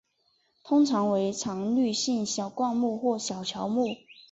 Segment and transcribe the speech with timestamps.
[0.63, 3.87] 通常为常绿性小灌木或小乔木。